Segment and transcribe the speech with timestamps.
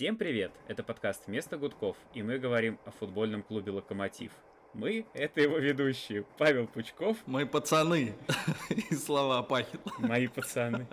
[0.00, 0.50] Всем привет!
[0.66, 4.32] Это подкаст «Место гудков», и мы говорим о футбольном клубе «Локомотив».
[4.72, 7.18] Мы— это его ведущие Павел Пучков.
[7.26, 8.14] Мои пацаны.
[8.70, 9.82] И слова Пахина.
[9.98, 10.86] Мои пацаны.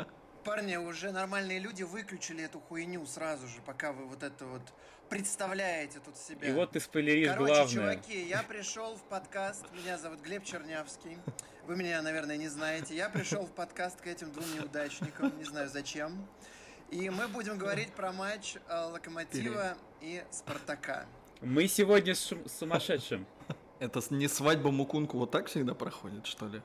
[0.43, 4.63] Парни, уже нормальные люди выключили эту хуйню сразу же, пока вы вот это вот
[5.07, 6.45] представляете тут себя.
[6.45, 7.73] И вот ты спойлеришь Короче, главное.
[7.73, 11.17] чуваки, я пришел в подкаст, меня зовут Глеб Чернявский.
[11.65, 12.93] Вы меня, наверное, не знаете.
[12.93, 16.27] Я пришел в подкаст к этим двум неудачникам, не знаю зачем.
[16.89, 21.05] И мы будем говорить про матч э, Локомотива и Спартака.
[21.41, 23.25] Мы сегодня с сумасшедшим.
[23.79, 26.61] Это не свадьба Мукунку вот так всегда проходит, что ли?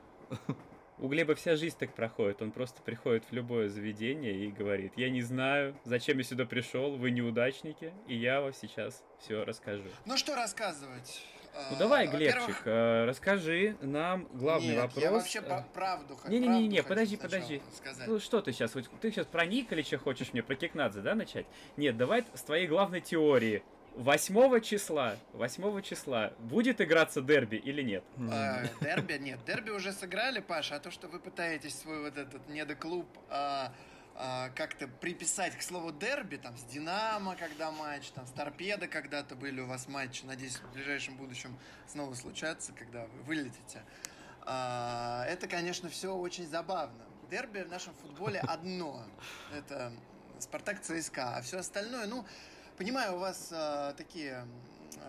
[0.97, 2.41] У Глеба вся жизнь так проходит.
[2.41, 6.95] Он просто приходит в любое заведение и говорит, я не знаю, зачем я сюда пришел,
[6.95, 9.83] вы неудачники, и я вам сейчас все расскажу.
[10.05, 11.21] Ну что рассказывать?
[11.53, 15.03] Ну Э, давай, во-первых, Глебчик, э, расскажи нам главный нет, вопрос.
[15.03, 16.31] я вообще Э, правду хочу.
[16.31, 17.61] Не-не-не, подожди, подожди.
[17.75, 18.07] Сказать.
[18.07, 18.71] Ну что ты сейчас?
[18.71, 21.45] Ты сейчас про Николича хочешь мне, про Кикнадзе, да, начать?
[21.77, 23.63] Нет, давай с твоей главной теории.
[23.95, 28.03] 8 числа, 8 числа будет играться дерби или нет?
[28.31, 32.47] А, дерби нет, дерби уже сыграли, Паша, а то, что вы пытаетесь свой вот этот
[32.49, 33.71] недоклуб а,
[34.15, 39.61] как-то приписать к слову дерби, там, с Динамо, когда матч, там, с Торпедо когда-то были
[39.61, 43.81] у вас матчи, надеюсь, в ближайшем будущем снова случатся, когда вы вылетите.
[44.45, 47.05] А, это, конечно, все очень забавно.
[47.29, 49.03] Дерби в нашем футболе одно.
[49.55, 49.91] Это
[50.39, 52.25] Спартак ЦСКА, а все остальное, ну,
[52.77, 54.45] понимаю, у вас а, такие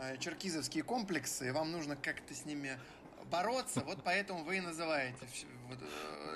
[0.00, 2.78] а, черкизовские комплексы, и вам нужно как-то с ними
[3.30, 5.26] бороться, вот поэтому вы и называете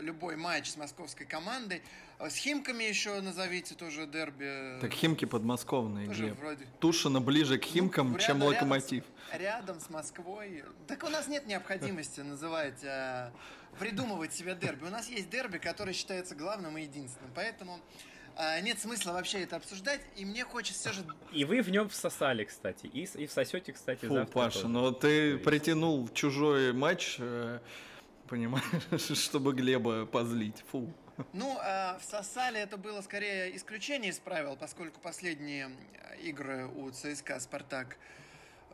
[0.01, 1.83] любой матч с московской командой.
[2.19, 4.81] А С Химками еще назовите тоже дерби.
[4.81, 6.39] Так Химки подмосковные, Тоже Глеб.
[6.41, 6.67] вроде.
[6.81, 9.05] Тушина ближе к Химкам, Ну, чем рядом- Локомотив.
[9.33, 10.65] Рядом с, рядом с Москвой.
[10.89, 13.31] Так у нас нет необходимости называть, а,
[13.79, 14.85] придумывать себе дерби.
[14.87, 17.31] У нас есть дерби, который считается главным и единственным.
[17.35, 17.79] Поэтому
[18.63, 20.01] нет смысла вообще это обсуждать.
[20.17, 22.87] И мне хочется все же И вы в нем всосали, кстати.
[22.87, 24.69] И, и всосете, кстати, Фу, завтра Паша, тоже.
[24.69, 27.59] ну То ты есть- притянул чужой матч, э,
[28.29, 28.65] понимаешь,
[29.19, 30.63] чтобы Глеба позлить.
[30.71, 30.93] Фу.
[31.33, 37.41] Ну, э, всосали это было скорее исключение из правил, поскольку последние э, игры у ЦСКА
[37.41, 37.97] «Спартак»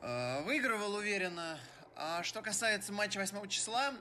[0.02, 1.58] э, выигрывал уверенно.
[1.96, 3.94] А что касается матча 8 числа,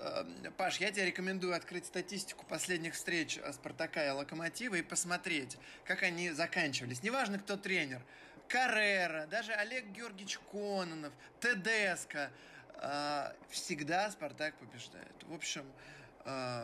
[0.00, 0.24] э,
[0.56, 6.02] Паш, я тебе рекомендую открыть статистику последних встреч э, «Спартака» и «Локомотива» и посмотреть, как
[6.02, 7.02] они заканчивались.
[7.04, 8.02] Неважно, кто тренер.
[8.48, 12.30] Каррера, даже Олег Георгиевич Кононов, Тедеско.
[12.82, 15.12] Э, Всегда «Спартак» побеждает.
[15.22, 15.64] В общем,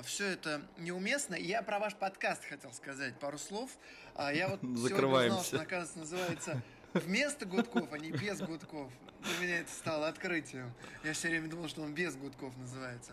[0.02, 1.34] все это неуместно.
[1.36, 3.70] Я про ваш подкаст хотел сказать пару слов.
[4.14, 5.44] А, Я вот сегодня узнал, Закрываемся.
[5.44, 8.92] что, оказывается, называется вместо гудков, а не без гудков.
[9.22, 10.70] Для меня это стало открытием.
[11.02, 13.12] Я все время думал, что он без гудков называется.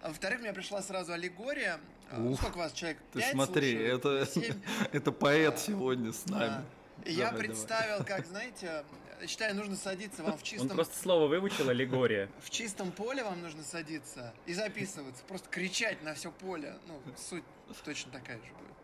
[0.00, 1.80] А во-вторых, у меня пришла сразу аллегория.
[2.12, 2.98] А, Ух, сколько вас человек?
[3.12, 4.04] Ты смотри, слушают?
[4.36, 4.56] это,
[4.92, 6.44] это поэт сегодня с нами.
[6.52, 6.64] А,
[7.04, 8.84] и я Давай, представил, как, знаете,
[9.26, 12.28] считаю, нужно садиться вам в Он чистом просто слово выучил, аллегория.
[12.40, 16.76] в чистом поле вам нужно садиться и записываться, просто кричать на все поле.
[16.86, 17.44] Ну, суть
[17.84, 18.76] точно такая же будет.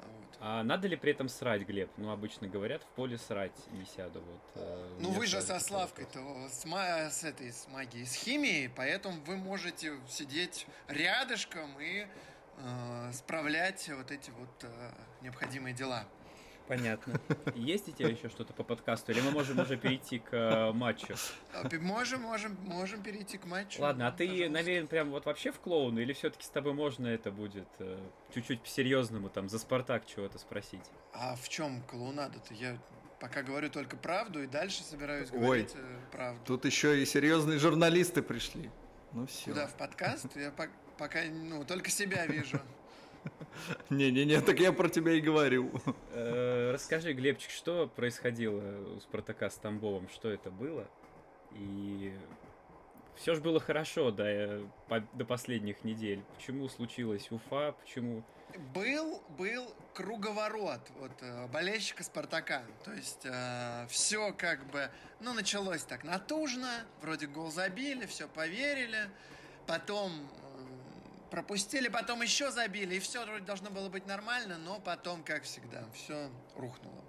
[0.00, 0.36] Вот.
[0.40, 1.90] А надо ли при этом срать, Глеб?
[1.96, 4.20] Ну, обычно говорят, в поле срать не сяду.
[4.20, 8.68] Вот, э, Ну вы же со Славкой-то с, ма- с этой с магией, с химией,
[8.68, 12.06] поэтому вы можете сидеть рядышком и
[12.58, 14.90] э, справлять вот эти вот э,
[15.22, 16.06] необходимые дела.
[16.68, 17.20] Понятно.
[17.54, 19.12] Есть у тебя еще что-то по подкасту?
[19.12, 21.14] Или мы можем уже перейти к э, матчу?
[21.70, 23.82] Пи- Можем, можем, можем перейти к матчу.
[23.82, 24.50] Ладно, а ты Пожалуйста.
[24.52, 25.98] намерен прям вот вообще в клоуна?
[25.98, 27.98] Или все-таки с тобой можно это будет э,
[28.34, 30.84] чуть-чуть по-серьезному, там, за Спартак чего-то спросить?
[31.12, 32.54] А в чем клоунада-то?
[32.54, 32.78] Я
[33.20, 35.38] пока говорю только правду и дальше собираюсь Ой.
[35.40, 36.40] говорить э, правду.
[36.46, 38.70] Тут еще и серьезные журналисты пришли.
[39.12, 39.50] Ну все.
[39.50, 40.26] Куда, в подкаст?
[40.36, 42.60] Я по- пока, ну, только себя вижу.
[43.90, 45.70] Не-не-не, так я про тебя и говорю.
[46.12, 50.08] Э, Расскажи, Глебчик, что происходило у Спартака с Тамбовым?
[50.08, 50.88] Что это было?
[51.52, 52.12] И
[53.16, 54.64] все же было хорошо до, э,
[55.12, 56.22] до последних недель.
[56.36, 57.72] Почему случилась Уфа?
[57.72, 58.22] Почему...
[58.74, 62.62] Был, был круговорот вот, э, болельщика Спартака.
[62.84, 63.26] То есть
[63.88, 69.08] все как бы, ну, началось так натужно, вроде гол забили, все поверили,
[69.66, 70.41] потом э,
[71.32, 75.82] пропустили, потом еще забили, и все вроде должно было быть нормально, но потом, как всегда,
[75.94, 77.02] все рухнуло.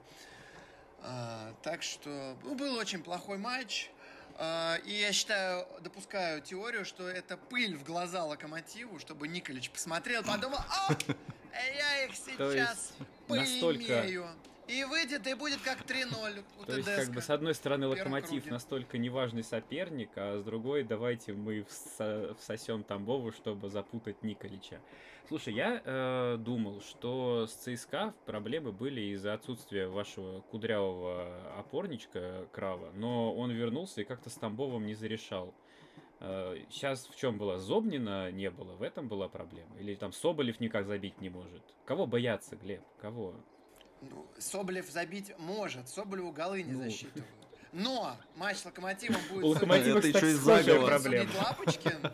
[1.02, 3.90] А, так что ну, был очень плохой матч.
[4.38, 10.24] А, и я считаю, допускаю теорию, что это пыль в глаза локомотиву, чтобы Николич посмотрел,
[10.24, 10.94] подумал, о,
[11.76, 12.94] я их сейчас
[13.28, 14.30] настолько- поимею.
[14.68, 18.46] И выйдет, и будет как 3-0 у То есть, как бы, с одной стороны, Локомотив
[18.46, 24.80] настолько неважный соперник, а с другой, давайте мы всо всосем Тамбову, чтобы запутать Николича.
[25.28, 32.92] Слушай, я э, думал, что с ЦСКА проблемы были из-за отсутствия вашего кудрявого опорничка Крава,
[32.94, 35.54] но он вернулся и как-то с Тамбовым не зарешал.
[36.20, 37.60] Сейчас э, в чем была?
[37.60, 39.78] Зобнина не было, в этом была проблема?
[39.78, 41.64] Или там Соболев никак забить не может?
[41.86, 42.82] Кого бояться, Глеб?
[43.02, 43.34] Кого?
[44.10, 46.84] Ну, Соболев забить может, Соболеву голы не ну.
[46.84, 47.28] засчитывают.
[47.72, 49.44] Но матч с Локомотивом будет...
[49.44, 50.90] У Локомотива, это еще и заговор.
[50.90, 51.28] Проблем.
[51.28, 52.12] Судить Лапочкин.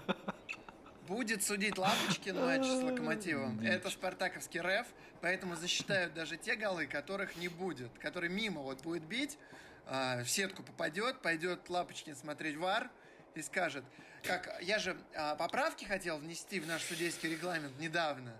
[1.07, 3.59] Будет судить Лапочкин матч с Локомотивом.
[3.61, 4.87] Это спартаковский реф,
[5.21, 7.91] поэтому засчитают даже те голы, которых не будет.
[7.99, 9.37] Который мимо вот будет бить,
[9.85, 12.89] а, в сетку попадет, пойдет Лапочкин смотреть вар,
[13.35, 13.83] и скажет,
[14.23, 18.33] как я же а, поправки хотел внести в наш судейский регламент недавно,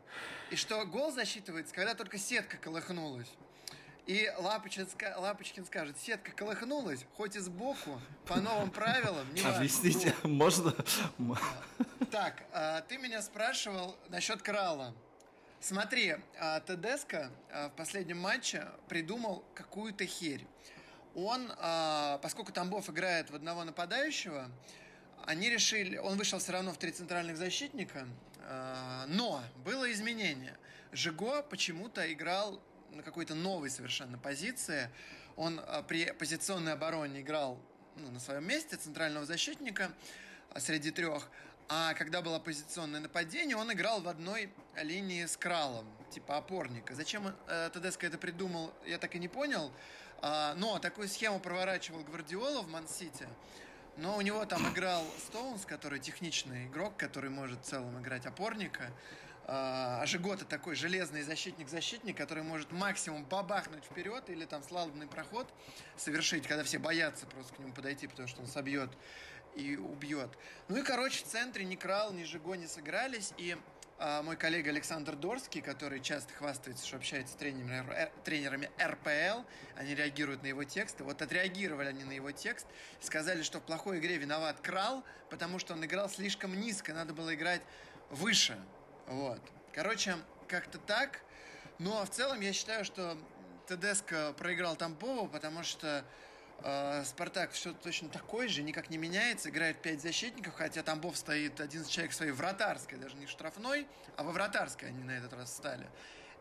[0.49, 3.29] и что гол засчитывается, когда только сетка колыхнулась.
[4.09, 4.87] И Лапочкин,
[5.17, 9.31] Лапочкин скажет, сетка колыхнулась, хоть и сбоку, по новым правилам.
[9.35, 10.73] Не Объясните, можно?
[12.09, 14.95] Так, а, ты меня спрашивал насчет Крала.
[15.59, 20.47] Смотри, а, Тедеско а, в последнем матче придумал какую-то херь.
[21.13, 21.51] Он,
[22.21, 24.49] поскольку Тамбов играет в одного нападающего,
[25.29, 28.07] они решили, он вышел все равно в три центральных защитника,
[28.39, 30.57] э, но было изменение.
[30.91, 32.59] Жиго почему-то играл
[32.89, 34.89] на какой-то новой совершенно позиции.
[35.35, 37.59] Он э, при позиционной обороне играл
[37.95, 39.91] ну, на своем месте центрального защитника
[40.55, 41.29] э, среди трех.
[41.67, 44.49] А когда было позиционное нападение, он играл в одной
[44.81, 46.95] линии с Кралом, типа опорника.
[46.95, 49.71] Зачем э, Тедеско это придумал, я так и не понял.
[50.23, 53.27] А, но такую схему проворачивал Гвардиола в Ман-Сити.
[53.99, 58.93] Но у него там играл Стоунс, который техничный игрок, который может в целом играть опорника.
[59.45, 65.51] А Жигота такой железный защитник-защитник, который может максимум бабахнуть вперед или там слаломный проход
[65.97, 68.89] совершить, когда все боятся просто к нему подойти, потому что он собьет
[69.55, 70.29] и убьет.
[70.69, 73.57] Ну и, короче, в центре ни Крал, ни Жиго не сыгрались, и а,
[74.23, 79.43] мой коллега Александр Дорский, который часто хвастается, что общается с тренерами, э, тренерами РПЛ,
[79.75, 81.03] они реагируют на его тексты.
[81.03, 82.65] Вот отреагировали они на его текст,
[83.01, 87.35] сказали, что в плохой игре виноват Крал, потому что он играл слишком низко, надо было
[87.35, 87.61] играть
[88.09, 88.57] выше.
[89.07, 89.41] Вот.
[89.73, 90.15] Короче,
[90.47, 91.19] как-то так.
[91.77, 93.17] Ну, а в целом я считаю, что
[93.67, 96.05] ТДСК проиграл Тампову, потому что
[97.05, 101.89] Спартак все точно такой же, никак не меняется, играет 5 защитников, хотя Тамбов стоит 11
[101.89, 105.87] человек своей вратарской, даже не штрафной, а во вратарской они на этот раз стали.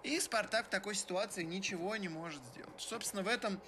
[0.02, 2.72] И Спартак в такой ситуации ничего не может сделать.
[2.78, 3.60] Собственно, в этом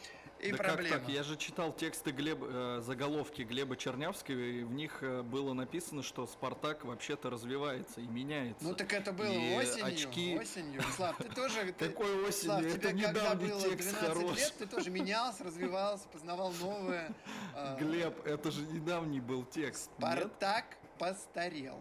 [0.42, 0.96] и да проблема.
[0.96, 1.10] Как так?
[1.10, 6.02] Я же читал тексты Глеб, э, заголовки Глеба Чернявского, и в них э, было написано,
[6.02, 8.64] что Спартак вообще-то развивается и меняется.
[8.64, 9.86] Ну так это было и осенью.
[9.86, 10.38] Очки...
[10.38, 10.82] Осенью.
[10.96, 11.72] Слав, ты тоже...
[11.78, 12.32] Какой осенью?
[12.32, 14.36] Слав, это тебе, недавний когда было текст 12 хорош.
[14.38, 17.14] лет, ты тоже менялся, развивался, познавал новое.
[17.52, 19.90] А, Глеб, это же недавний был текст.
[19.98, 20.64] Спартак
[20.98, 21.78] постарел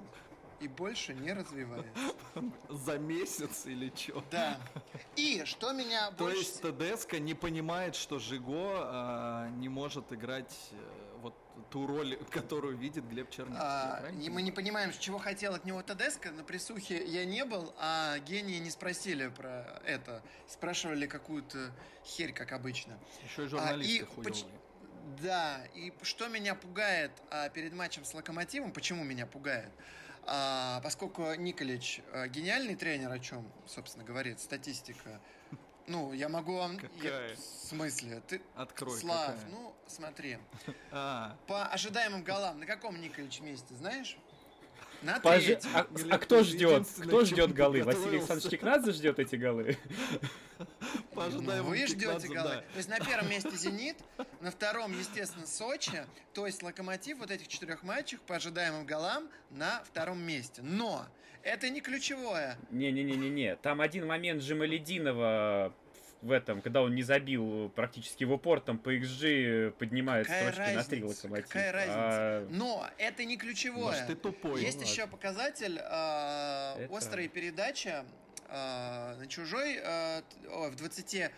[0.60, 1.90] и больше не развивается.
[2.70, 4.24] За месяц или что?
[4.32, 4.58] Да.
[5.16, 10.76] И что меня То есть Тедеско не понимает, что Жиго а, не может играть э,
[11.22, 11.36] вот
[11.70, 13.62] ту роль, которую видит Глеб Чернявский.
[13.62, 16.32] А, мы не понимаем, чего хотел от него Тедеско.
[16.32, 20.22] На присухе я не был, а гении не спросили про это.
[20.48, 21.72] Спрашивали какую-то
[22.06, 22.98] херь, как обычно.
[23.24, 24.44] Еще и журналисты а, и поч...
[25.22, 29.72] Да, и что меня пугает а, перед матчем с Локомотивом, почему меня пугает?
[30.31, 35.19] А, поскольку Николич а, гениальный тренер, о чем, собственно, говорит статистика,
[35.88, 36.78] ну, я могу вам...
[36.78, 37.30] Какая?
[37.30, 38.21] Я, в смысле?
[38.28, 38.40] Ты...
[38.54, 39.50] Открой, Слав, какая?
[39.50, 40.38] ну, смотри.
[40.92, 41.36] А.
[41.48, 44.18] По ожидаемым голам, на каком Николич месте, знаешь?
[45.02, 45.50] На Пож...
[45.74, 46.88] а, а кто ждет?
[46.88, 47.81] Кто ждет голы?
[47.83, 49.78] Василий Александрович Кикнадзе ждет эти голы?
[51.28, 52.64] Ну, вы ждете голы.
[52.73, 53.97] То есть на первом месте «Зенит»,
[54.42, 56.06] на втором, естественно, Сочи.
[56.33, 60.61] То есть «Локомотив» вот этих четырех матчах по ожидаемым голам на втором месте.
[60.61, 61.06] Но
[61.44, 62.57] это не ключевое.
[62.71, 63.56] Не-не-не-не-не.
[63.57, 65.73] Там один момент Жемалединова
[66.21, 70.59] в этом, когда он не забил практически в упор, там по XG поднимает какая строчки
[70.59, 70.78] разница?
[70.78, 71.47] на три локомотив.
[71.47, 71.97] Какая разница?
[71.97, 72.47] А...
[72.49, 73.85] Но это не ключевое.
[73.85, 74.61] Может, ты тупой.
[74.61, 75.18] Есть ну, еще ладно.
[75.18, 76.88] показатель э, это...
[76.90, 77.94] острые передачи
[78.50, 81.32] э, на чужой э, о, в 20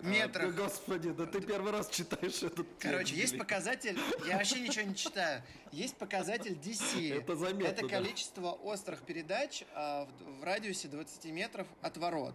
[0.00, 0.48] метрах.
[0.48, 2.82] А, господи, да ты первый раз читаешь этот текст.
[2.82, 7.20] Короче, есть показатель, я вообще ничего не читаю, есть показатель DC.
[7.20, 7.72] Это заметно.
[7.72, 12.34] Это количество острых передач а, в, в радиусе 20 метров от ворот.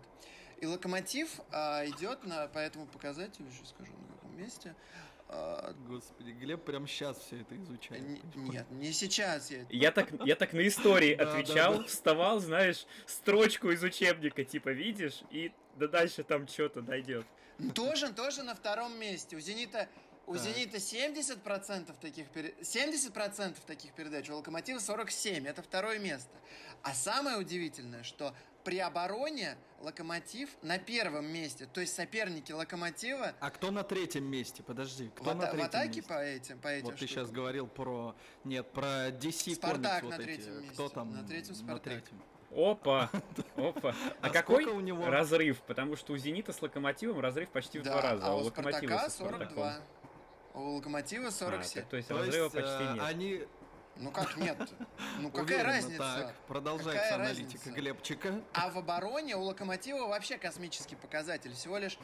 [0.60, 4.75] И локомотив а, идет на, по этому показателю, еще скажу на каком месте,
[5.36, 8.04] А, Господи, Глеб прям сейчас все это изучает.
[8.36, 9.50] нет, не сейчас.
[9.50, 15.24] Я, я, так, я так на истории отвечал, вставал, знаешь, строчку из учебника, типа, видишь,
[15.32, 17.25] и да дальше там что-то дойдет.
[17.74, 19.36] Тоже, тоже на втором месте.
[19.36, 19.88] У «Зенита»
[20.25, 22.54] У «Зенита» 70% таких, пере...
[22.62, 25.48] 70% таких передач, у «Локомотива» 47%.
[25.48, 26.32] Это второе место.
[26.82, 33.34] А самое удивительное, что при обороне Локомотив на первом месте, то есть соперники Локомотива.
[33.41, 34.63] А кто на третьем месте?
[34.63, 36.01] Подожди, кто в, на третьем в атаке месте?
[36.03, 36.86] по этим, по этим.
[36.86, 37.08] Вот штукам.
[37.08, 38.15] ты сейчас говорил про
[38.46, 40.62] нет, про DC Спартак Comics, на вот третьем эти.
[40.62, 40.74] месте.
[40.74, 41.13] Кто там?
[41.13, 41.86] На третьем Спартак.
[41.86, 42.22] На третьем.
[42.55, 43.10] Опа,
[43.58, 43.96] опа.
[44.22, 45.62] А, а какой у него разрыв?
[45.63, 48.43] Потому что у Зенита с Локомотивом разрыв почти в да, два раза, а, а у
[48.43, 49.79] Локомотива Спартака 42.
[50.53, 51.82] У Локомотива 47.
[51.82, 53.03] А, то есть разрыва почти нет.
[53.03, 53.48] Они
[53.97, 54.57] ну как нет?
[55.19, 55.97] Ну какая Уверенно, разница?
[55.97, 57.71] Так, продолжается какая аналитика разница?
[57.71, 58.41] Глебчика.
[58.53, 61.53] А в обороне у Локомотива вообще космический показатель.
[61.53, 61.97] Всего лишь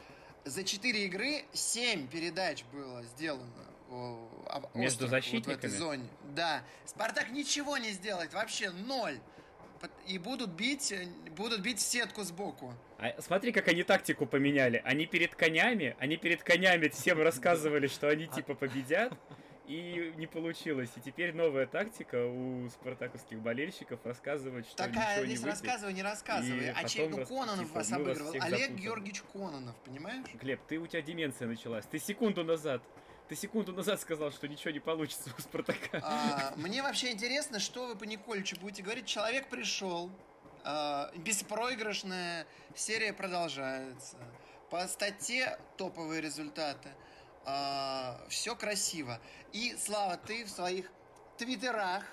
[0.44, 3.66] за 4 игры 7 передач было сделано.
[4.74, 5.54] Между остров, защитниками?
[5.54, 6.08] Вот в этой зоне.
[6.34, 6.62] Да.
[6.84, 9.18] Спартак ничего не сделает, вообще ноль.
[10.06, 10.94] И будут бить,
[11.36, 12.74] будут бить в сетку сбоку.
[12.98, 14.82] А смотри, как они тактику поменяли.
[14.84, 19.12] Они перед конями, они перед конями всем рассказывали, что они типа победят
[19.66, 20.90] и не получилось.
[20.96, 26.02] И теперь новая тактика у спартаковских болельщиков рассказывать, что Такая, ничего не здесь рассказывай, не
[26.02, 26.70] рассказывай.
[26.70, 28.32] А чей, ну, Кононов типа, вас обыгрывал.
[28.32, 28.70] Вас Олег.
[28.72, 30.26] Георгиевич Кононов, понимаешь?
[30.34, 31.84] Глеб, ты у тебя деменция началась.
[31.86, 32.82] Ты секунду назад
[33.30, 36.00] ты секунду назад сказал, что ничего не получится у Спартака.
[36.02, 39.06] А, мне вообще интересно, что вы по Никольчу будете говорить.
[39.06, 40.10] Человек пришел,
[40.64, 44.16] а, беспроигрышная серия продолжается.
[44.68, 46.88] По статье топовые результаты.
[47.44, 49.20] А, все красиво.
[49.52, 50.90] И, Слава, ты в своих
[51.38, 52.04] твиттерах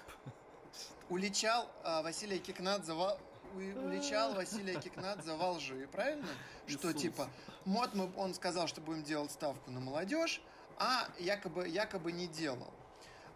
[1.09, 3.17] уличал а, Василия Кикнадзе во...
[3.53, 6.27] уличал Василия Кикнадзе во лжи, правильно?
[6.67, 7.29] Что типа,
[7.65, 10.41] вот мы, он сказал, что будем делать ставку на молодежь,
[10.77, 12.73] а якобы, якобы не делал.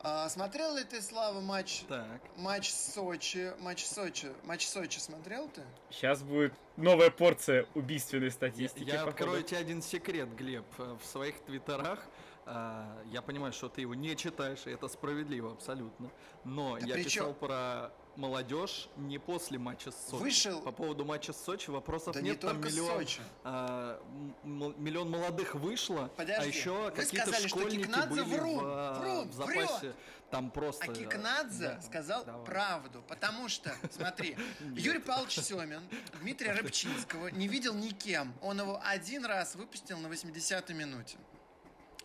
[0.04, 2.22] А, смотрел ли ты, Слава, матч, так.
[2.36, 3.54] матч Сочи?
[3.60, 4.30] Матч Сочи.
[4.44, 5.62] Матч Сочи смотрел ты?
[5.92, 8.88] Сейчас будет новая порция убийственной статистики.
[8.88, 10.66] Я, я открою тебе один секрет, Глеб.
[10.78, 12.00] В своих твиттерах
[12.48, 16.10] а, я понимаю, что ты его не читаешь, и это справедливо абсолютно.
[16.44, 17.34] Но да я писал чё?
[17.34, 20.22] про молодежь не после матча с Сочи.
[20.22, 20.62] Вышел.
[20.62, 22.42] По поводу матча с Сочи вопросов да нет.
[22.42, 23.06] Не там миллион.
[23.44, 24.02] А,
[24.44, 29.34] миллион молодых вышло, а Подожди, а еще какие-то школьники что были врун, в, врун, в
[29.34, 29.80] запасе.
[29.82, 29.96] Врет.
[30.32, 30.86] Там просто.
[30.86, 32.46] А Кикнадзе да, сказал давай.
[32.46, 34.38] правду, потому что, смотри,
[34.76, 35.82] Юрий Павлович Семин
[36.22, 38.34] Дмитрия Рыбчинского не видел никем.
[38.42, 41.18] Он его один раз выпустил на 80-й минуте.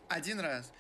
[0.09, 0.73] Один раз.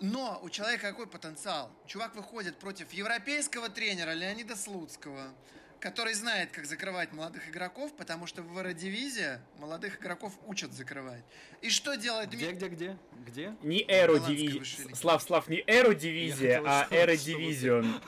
[0.00, 1.70] Но у человека какой потенциал?
[1.86, 5.32] Чувак выходит против европейского тренера Леонида Слуцкого,
[5.80, 11.22] который знает, как закрывать молодых игроков, потому что в Эродивизия молодых игроков учат закрывать.
[11.62, 12.98] И что делает Где, где, где?
[13.26, 13.56] Где?
[13.62, 14.94] Не Эродивизия.
[14.94, 18.00] Слав, Слав, не Эродивизия, а Эродивизион.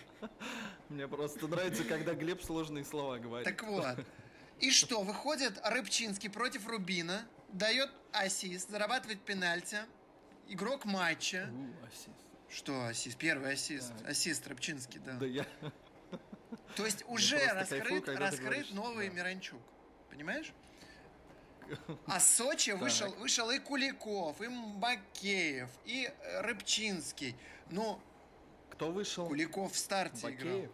[0.90, 3.44] Мне просто нравится, когда Глеб сложные слова говорит.
[3.44, 3.96] Так вот.
[4.60, 9.78] И что, выходит Рыбчинский против Рубина, дает ассист, зарабатывает пенальти,
[10.48, 11.50] игрок матча.
[11.52, 12.08] У, ассист.
[12.48, 13.18] Что ассист?
[13.18, 13.92] Первый ассист.
[14.02, 14.10] Да.
[14.10, 15.14] Ассист Рыбчинский, да.
[15.14, 15.46] Да я...
[16.76, 19.14] То есть уже раскрыт, кайфую, раскрыт новый да.
[19.14, 19.60] Миранчук.
[20.10, 20.52] Понимаешь?
[22.06, 26.08] А Сочи вышел, вышел и Куликов, и Бакеев, и
[26.42, 27.34] Рыбчинский.
[27.70, 28.00] Ну,
[28.70, 29.26] кто вышел?
[29.26, 30.40] Куликов в старте Бакеев.
[30.40, 30.72] играл.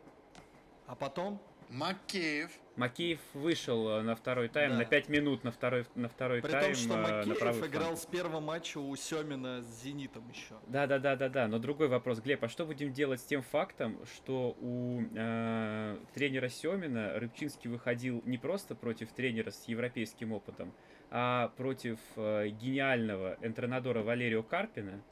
[0.86, 1.42] А потом?
[1.70, 2.50] Макеев.
[2.76, 4.78] Макеев вышел э, на второй тайм, да.
[4.78, 6.72] на 5 минут на второй, на второй При тайм.
[6.72, 7.98] При том, что э, Макеев играл фланг.
[7.98, 10.54] с первого матча у Семина с Зенитом еще.
[10.66, 11.48] Да, да, да, да, да.
[11.48, 16.48] Но другой вопрос, Глеб, а что будем делать с тем фактом, что у э, тренера
[16.48, 20.72] Семина Рыбчинский выходил не просто против тренера с европейским опытом,
[21.10, 25.02] а против э, гениального энтrenadора Валерио Карпина,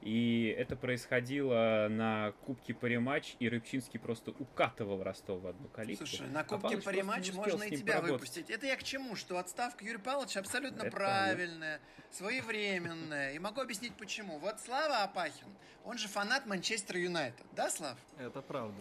[0.00, 6.06] и это происходило на Кубке Париматч, и Рыбчинский просто укатывал Ростов в одну калитку.
[6.06, 8.12] Слушай, на Кубке а Париматч можно и тебя поработать.
[8.12, 8.50] выпустить.
[8.50, 9.16] Это я к чему?
[9.16, 12.14] Что отставка Юрия Павловича абсолютно это правильная, правда.
[12.16, 13.32] своевременная.
[13.32, 14.38] И могу объяснить почему.
[14.38, 15.48] Вот Слава Апахин,
[15.84, 17.46] он же фанат Манчестер Юнайтед.
[17.52, 17.98] Да, Слав?
[18.18, 18.80] Это правда.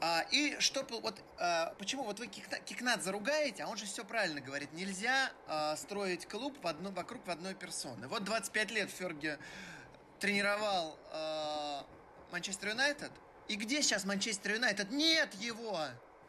[0.00, 4.40] А, и что, вот, а, почему вот вы Кикнат заругаете, а он же все правильно
[4.40, 4.72] говорит.
[4.72, 8.06] Нельзя а, строить клуб в одну, вокруг в одной персоны.
[8.08, 9.38] Вот 25 лет Ферги
[10.18, 11.82] тренировал э,
[12.32, 13.10] Манчестер Юнайтед.
[13.48, 14.90] И где сейчас Манчестер Юнайтед?
[14.90, 15.78] Нет его!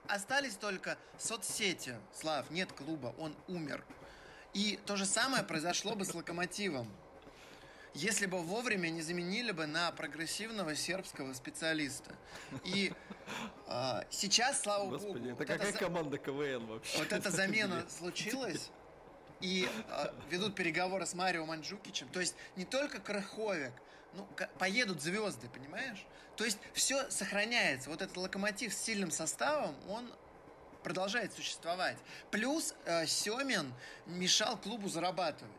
[0.07, 1.95] Остались только соцсети.
[2.13, 3.83] Слав, нет клуба, он умер.
[4.53, 6.91] И то же самое произошло бы с Локомотивом.
[7.93, 12.15] Если бы вовремя не заменили бы на прогрессивного сербского специалиста.
[12.63, 12.93] И
[13.67, 15.25] э, сейчас, слава Господи, богу...
[15.25, 16.97] это вот какая это, команда КВН вообще?
[16.99, 18.69] Вот эта замена случилась.
[19.39, 22.07] И э, ведут переговоры с Марио Манджукичем.
[22.09, 23.73] То есть не только Краховик,
[24.13, 24.27] ну,
[24.57, 26.05] поедут звезды, понимаешь?
[26.35, 27.89] То есть все сохраняется.
[27.89, 30.11] Вот этот локомотив с сильным составом, он
[30.83, 31.97] продолжает существовать.
[32.31, 33.73] Плюс э, Семин
[34.05, 35.51] мешал клубу зарабатывать.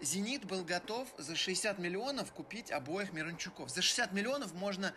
[0.00, 3.70] Зенит был готов за 60 миллионов купить обоих Мирончуков.
[3.70, 4.94] За 60 миллионов можно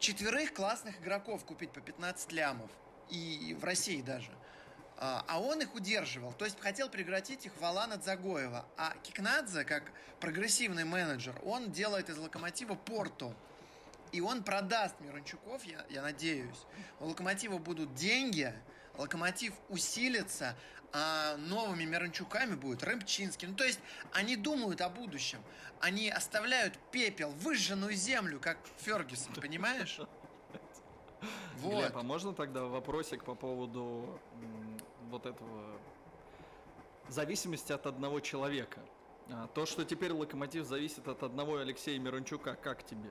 [0.00, 2.70] четверых классных игроков купить по 15 лямов.
[3.10, 4.30] И в России даже.
[5.00, 6.32] А, а он их удерживал.
[6.32, 8.66] То есть хотел прекратить их Валана Дзагоева.
[8.76, 9.84] А Кикнадзе, как
[10.18, 13.34] прогрессивный менеджер, он делает из Локомотива Порту.
[14.10, 16.58] И он продаст Мирончуков, я, я надеюсь.
[16.98, 18.52] У Локомотива будут деньги,
[18.96, 20.56] Локомотив усилится,
[20.92, 23.46] а новыми Мирончуками будет Рымчинский.
[23.46, 23.78] Ну, то есть
[24.12, 25.40] они думают о будущем.
[25.80, 30.00] Они оставляют пепел, выжженную землю, как Фергюсон, понимаешь?
[31.56, 31.80] Вот.
[31.80, 34.20] Глеб, а можно тогда вопросик по поводу
[35.10, 35.78] вот этого
[37.08, 38.80] зависимости от одного человека?
[39.30, 43.10] А, то, что теперь Локомотив зависит от одного Алексея Мирончука, как тебе?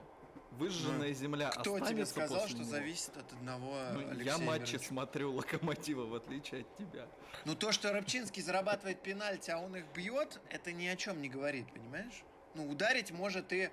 [0.52, 2.70] Выжженная земля Кто тебе сказал, что него?
[2.70, 4.86] зависит от одного ну, Алексея Я матчи Мирончука?
[4.86, 7.08] смотрю Локомотива, в отличие от тебя.
[7.46, 11.30] Ну то, что Рыбчинский зарабатывает пенальти, а он их бьет, это ни о чем не
[11.30, 12.24] говорит, понимаешь?
[12.56, 13.70] Ну ударить может и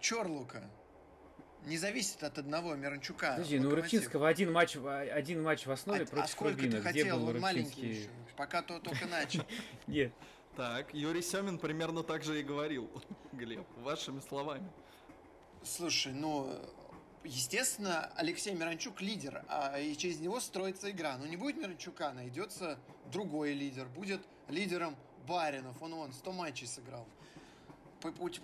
[0.00, 0.70] Чорлука
[1.66, 3.32] не зависит от одного Миранчука.
[3.32, 6.76] Подожди, ну у Рыбчинского один матч, один матч в основе а, против а сколько Рубина.
[6.76, 7.06] ты хотел?
[7.06, 9.44] Где был он маленький еще, пока то только начал.
[9.86, 10.12] Нет.
[10.56, 12.90] Так, Юрий Семин примерно так же и говорил,
[13.32, 14.70] Глеб, вашими словами.
[15.64, 16.54] Слушай, ну,
[17.24, 21.16] естественно, Алексей Миранчук лидер, а и через него строится игра.
[21.16, 22.78] Но не будет Миранчука, найдется
[23.10, 23.86] другой лидер.
[23.88, 25.80] Будет лидером Баринов.
[25.80, 27.06] Он вон 100 матчей сыграл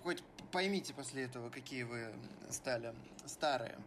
[0.03, 2.11] хоть поймите после этого, какие вы
[2.49, 2.93] стали
[3.25, 3.77] старые.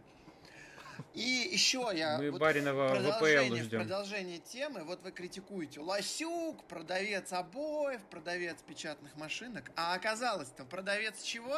[1.13, 2.17] И еще я...
[2.17, 9.15] Мы вот Баринова продолжение, в продолжение темы, вот вы критикуете Лосюк, продавец обоев, продавец печатных
[9.17, 11.57] машинок, а оказалось там продавец чего?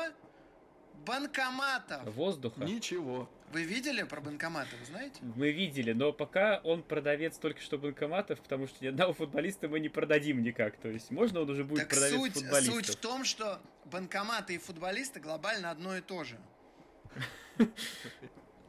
[1.06, 2.04] Банкоматов.
[2.16, 2.64] Воздуха.
[2.64, 3.30] Ничего.
[3.54, 5.20] Вы видели про банкоматы, вы знаете?
[5.22, 9.80] Мы видели, но пока он продавец только что банкоматов, потому что ни одного футболиста мы
[9.80, 10.76] не продадим никак.
[10.78, 12.76] То есть можно он уже будет так продавец суть, футболистов.
[12.76, 16.38] Суть в том, что банкоматы и футболисты глобально одно и то же.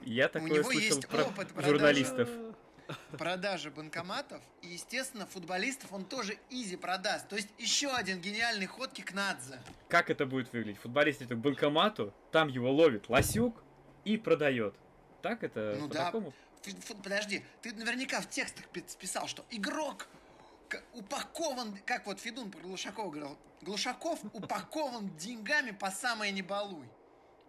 [0.04, 2.28] Я такое слышал про журналистов
[3.16, 4.42] продажи банкоматов.
[4.62, 7.28] И, естественно, футболистов он тоже изи продаст.
[7.28, 9.60] То есть еще один гениальный ход Кикнадзе.
[9.88, 10.80] Как это будет выглядеть?
[10.80, 13.62] Футболист идет к банкомату, там его ловит Лосюк
[14.04, 14.74] и продает.
[15.22, 16.06] Так это ну, да.
[16.06, 16.32] такому?
[17.02, 20.08] Подожди, ты наверняка в текстах писал, что игрок
[20.92, 26.88] упакован, как вот Федун про Глушакова говорил, Глушаков упакован деньгами по самое не балуй.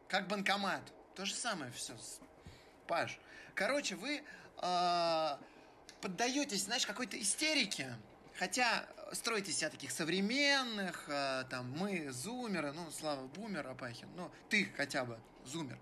[0.08, 0.82] Как банкомат.
[1.16, 1.96] То же самое все.
[2.88, 3.20] Паш.
[3.54, 4.24] Короче, вы
[4.62, 5.38] э,
[6.02, 7.94] поддаетесь, знаешь, какой-то истерике,
[8.36, 14.66] хотя строите себя таких современных, э, там, мы зумеры, ну, слава бумер, Апахин, ну, ты
[14.78, 15.78] хотя бы зумер,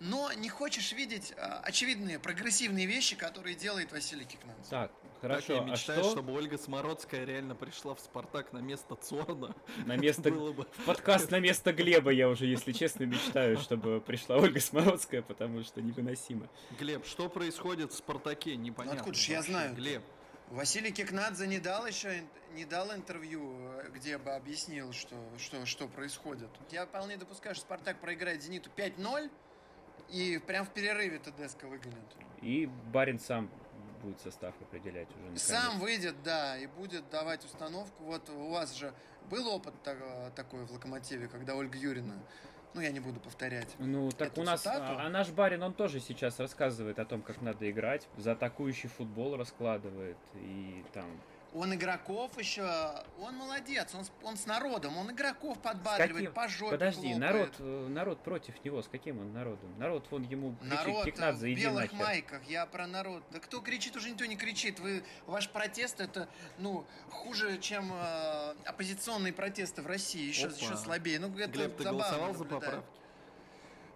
[0.00, 4.68] но не хочешь видеть э, очевидные прогрессивные вещи, которые делает Василий Кикнанц.
[4.68, 6.12] Так, Хорошо, так я а мечтаю, что...
[6.12, 9.54] чтобы Ольга Смородская реально пришла в Спартак на место Цорна.
[9.86, 10.30] На место...
[10.30, 10.64] Было бы...
[10.64, 15.62] В подкаст на место Глеба я уже, если честно, мечтаю, чтобы пришла Ольга Смородская, потому
[15.64, 16.48] что невыносимо.
[16.78, 18.56] Глеб, что происходит в Спартаке?
[18.56, 18.94] Непонятно.
[18.94, 19.74] Ну, откуда же я знаю?
[19.74, 20.02] Глеб.
[20.50, 22.22] Василий Кикнадзе не дал еще
[22.54, 23.54] не дал интервью,
[23.94, 26.48] где бы объяснил, что, что, что происходит.
[26.70, 29.30] Я вполне допускаю, что Спартак проиграет Зениту 5-0,
[30.10, 32.16] и прям в перерыве ТДСК выгонят.
[32.40, 33.50] И Барин сам
[33.98, 35.20] будет состав определять уже.
[35.20, 35.42] Наконец.
[35.42, 38.04] Сам выйдет, да, и будет давать установку.
[38.04, 38.92] Вот у вас же
[39.30, 39.74] был опыт
[40.34, 42.14] такой в Локомотиве, когда Ольга Юрина
[42.74, 43.74] ну, я не буду повторять.
[43.78, 44.98] Ну, так у нас, цитату.
[44.98, 49.36] а наш барин, он тоже сейчас рассказывает о том, как надо играть, за атакующий футбол
[49.36, 51.06] раскладывает, и там
[51.54, 52.68] он игроков еще,
[53.20, 58.22] он молодец, он, он с народом, он игроков подбадривает, по жопе Подожди, народ, э, народ
[58.22, 59.76] против него, с каким он народом?
[59.78, 62.06] Народ, вон ему кричит, народ Кикнадзе, в белых нахер.
[62.06, 63.22] майках, я про народ.
[63.30, 64.78] Да кто кричит, уже никто не кричит.
[64.80, 71.18] Вы, ваш протест это, ну, хуже, чем э, оппозиционные протесты в России, еще, еще слабее.
[71.18, 72.97] Ну, это Глеб, ты голосовал за поправки?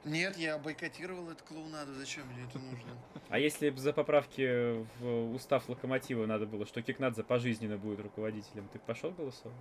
[0.04, 1.94] Нет, я бойкотировал эту клоунаду.
[1.94, 2.90] Зачем мне это нужно?
[3.28, 8.68] А если бы за поправки в устав локомотива надо было, что Кикнадзе пожизненно будет руководителем,
[8.72, 9.56] ты пошел голосовать?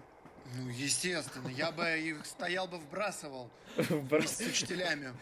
[0.56, 5.14] Ну, естественно, я бы их стоял бы вбрасывал с учителями.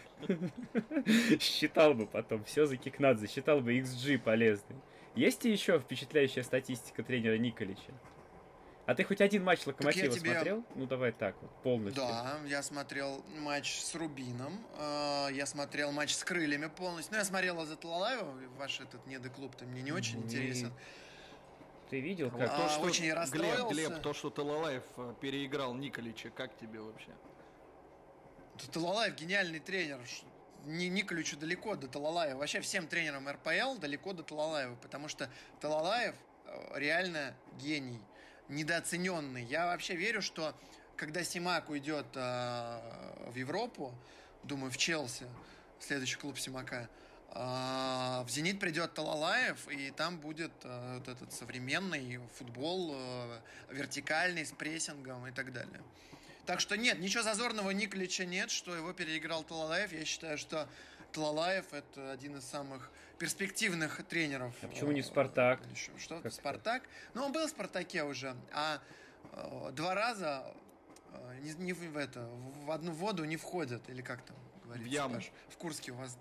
[1.38, 4.76] Считал бы потом, все за Кикнадзе, считал бы XG полезный.
[5.14, 7.92] Есть и еще впечатляющая статистика тренера Николича?
[8.86, 10.32] А ты хоть один матч Локомотива тебе...
[10.32, 10.64] смотрел?
[10.74, 12.02] Ну давай так вот, полностью.
[12.02, 17.12] Да, я смотрел матч с Рубином, э, я смотрел матч с Крыльями полностью.
[17.12, 20.72] Ну, я смотрел за Талалаева, ваш этот недоклуб-то мне не очень mm интересен.
[21.90, 22.50] Ты видел, как...
[22.52, 23.68] А, то, что, очень расстроился.
[23.68, 27.10] Глеб, Глеб, то, что Талалаев э, переиграл Николича, как тебе вообще?
[28.72, 30.00] Талалаев гениальный тренер.
[30.66, 32.38] Не Николичу далеко до Талалаева.
[32.38, 35.28] Вообще всем тренерам РПЛ далеко до Талалаева, потому что
[35.60, 36.14] Талалаев
[36.46, 38.00] э, реально гений,
[38.50, 39.44] недооцененный.
[39.44, 40.54] Я вообще верю, что
[40.96, 42.80] когда Симак уйдет э,
[43.30, 43.94] в Европу,
[44.42, 45.26] думаю, в Челси,
[45.78, 46.88] следующий клуб Симака,
[47.30, 54.44] э, в Зенит придет Талалаев, и там будет э, вот этот современный футбол, э, вертикальный,
[54.44, 55.80] с прессингом и так далее.
[56.46, 59.92] Так что нет, ничего зазорного Николича нет, что его переиграл Талалаев.
[59.92, 60.68] Я считаю, что
[61.12, 64.54] Талалаев это один из самых перспективных тренеров.
[64.62, 65.60] А почему не Спартак?
[65.98, 66.20] Что?
[66.20, 66.82] Как Спартак?
[67.14, 68.80] Ну, он был в Спартаке уже, а
[69.32, 70.54] э, два раза
[71.12, 72.28] э, не, не в это,
[72.64, 74.88] в одну воду не входят, или как там говорится?
[74.88, 75.14] В яму.
[75.16, 75.30] Паш?
[75.50, 76.16] В Курске у вас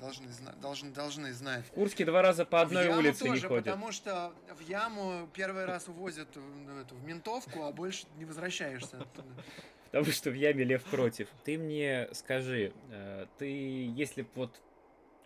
[0.00, 0.28] должны,
[0.60, 1.66] должны, должны знать.
[1.66, 3.64] В Курске два раза по одной в улице тоже, не ходят.
[3.64, 8.98] потому что в яму первый раз увозят в, эту, в ментовку, а больше не возвращаешься
[8.98, 9.28] оттуда.
[9.90, 11.28] Потому что в яме лев против.
[11.44, 14.60] Ты мне скажи, э, ты, если вот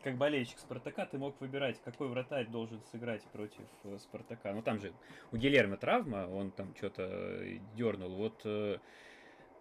[0.03, 4.53] как болельщик Спартака, ты мог выбирать, какой вратарь должен сыграть против э, Спартака.
[4.53, 4.93] Ну там же
[5.33, 7.43] у Гилермо травма, он там что-то
[7.75, 8.15] дернул.
[8.15, 8.79] Вот э,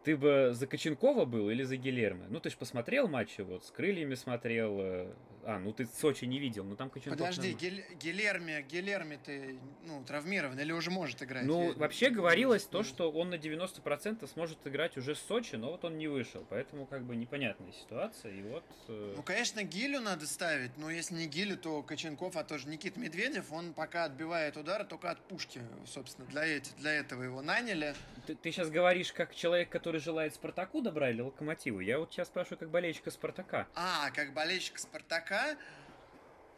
[0.03, 2.25] ты бы за Коченкова был или за Гилермо?
[2.29, 4.79] Ну, ты же посмотрел матчи, вот, с крыльями смотрел.
[4.79, 5.13] Э,
[5.45, 7.19] а, ну ты Сочи не видел, ну там Коченков...
[7.19, 11.45] Подожди, Гиль, Гилерми, Гилерми ты, ну, травмирован или уже может играть?
[11.45, 11.73] Ну, Я...
[11.73, 15.97] вообще говорилось то, что он на 90% сможет играть уже с Сочи, но вот он
[15.97, 18.63] не вышел, поэтому как бы непонятная ситуация, и вот...
[18.87, 19.13] Э...
[19.17, 23.51] Ну, конечно, Гилю надо ставить, но если не Гилю, то Коченков, а тоже Никит Медведев,
[23.51, 27.95] он пока отбивает удары только от пушки, собственно, для, эти, для этого его наняли.
[28.27, 31.79] Ты, ты сейчас говоришь как человек, который желает Спартаку добра или Локомотиву?
[31.79, 33.67] Я вот сейчас спрашиваю как болельщика Спартака.
[33.75, 35.57] А, как болельщик Спартака?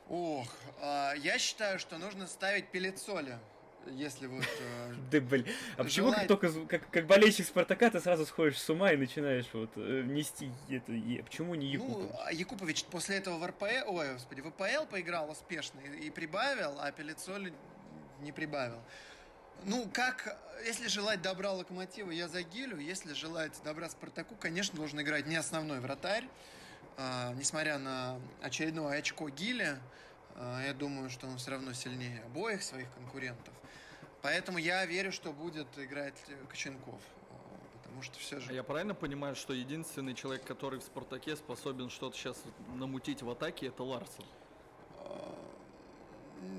[0.09, 0.47] Ох,
[0.81, 3.37] э, я считаю, что нужно ставить Пелецоли.
[3.91, 4.43] Если вот...
[4.43, 5.45] Э, да, блин.
[5.77, 9.47] А почему как только как, как болельщик Спартака ты сразу сходишь с ума и начинаешь
[9.53, 10.91] вот э, нести это...
[11.23, 12.09] Почему не Якупович?
[12.11, 13.87] Ну, а Якупович после этого в РПЛ...
[13.87, 17.53] Ой, господи, в АПЛ поиграл успешно и, и прибавил, а Пелецоли
[18.21, 18.79] не прибавил.
[19.63, 22.77] Ну, как, если желать добра Локомотива, я за Гилю.
[22.77, 26.27] Если желать добра Спартаку, конечно, должен играть не основной вратарь.
[26.97, 29.79] А, несмотря на очередное очко Гиля,
[30.35, 33.53] а, я думаю, что он все равно сильнее обоих своих конкурентов.
[34.21, 36.15] Поэтому я верю, что будет играть
[36.49, 37.01] Коченков.
[37.31, 38.51] А, потому что все же...
[38.51, 42.41] А я правильно понимаю, что единственный человек, который в «Спартаке» способен что-то сейчас
[42.75, 44.25] намутить в атаке, это Ларсон?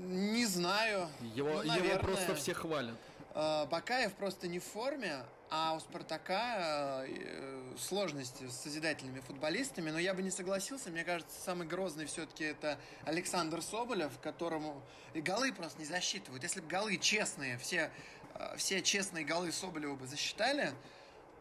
[0.07, 1.09] Не знаю.
[1.35, 2.95] Его, ну, его просто все хвалят.
[3.35, 9.91] Э, Бакаев просто не в форме, а у Спартака э, сложности с созидательными футболистами.
[9.91, 10.89] Но я бы не согласился.
[10.89, 14.81] Мне кажется, самый грозный все-таки это Александр Соболев, которому
[15.13, 16.41] и голы просто не засчитывают.
[16.41, 17.91] Если бы голы честные, все,
[18.33, 20.71] э, все честные голы Соболева бы засчитали,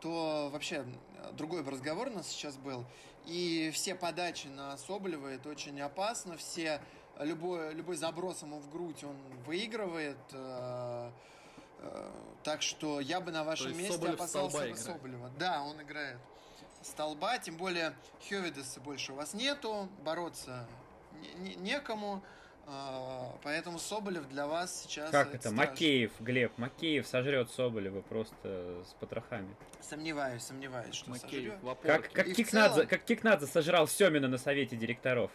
[0.01, 0.85] то вообще
[1.33, 2.85] другой бы разговор у нас сейчас был.
[3.25, 6.37] И все подачи на Соболева это очень опасно.
[6.37, 6.81] Все
[7.20, 10.18] любой, любой заброс ему в грудь он выигрывает.
[10.33, 11.11] Э,
[11.79, 12.11] э,
[12.42, 15.31] так что я бы на вашем месте Соболев опасался бы Соболева.
[15.38, 16.18] Да, он играет
[16.83, 20.66] столба, тем более Хевидеса больше у вас нету, бороться
[21.20, 22.22] не, не, некому.
[22.66, 25.11] Э, поэтому Соболев для вас сейчас...
[25.11, 25.50] Как это?
[25.50, 25.57] Страшно.
[25.57, 29.55] Макеев, Глеб, Макеев сожрет Соболева просто с потрохами.
[29.81, 31.79] Сомневаюсь, сомневаюсь, что Макеев, сожрет.
[31.83, 32.88] Как, как, Кикнадзе, целом...
[32.88, 35.31] как Кикнадзе сожрал Семина на совете директоров.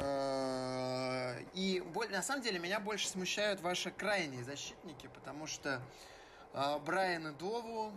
[0.00, 5.80] Э, и на самом деле меня больше смущают ваши крайние защитники, потому что
[6.52, 7.92] э, Брайан и Дову,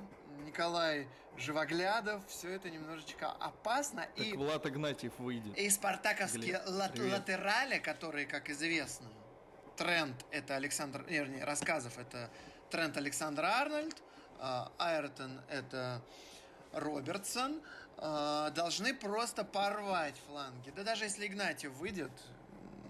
[0.45, 4.07] Николай Живоглядов, все это немножечко опасно.
[4.15, 5.57] Так и Влад Игнатьев выйдет.
[5.57, 9.07] И спартаковские лат латерали, которые, как известно,
[9.77, 12.29] тренд это Александр, вернее, рассказов это
[12.69, 13.95] тренд Александр Арнольд,
[14.39, 16.01] э, Айртон это
[16.73, 17.61] Робертсон,
[17.97, 20.71] э, должны просто порвать фланги.
[20.75, 22.11] Да даже если Игнатьев выйдет,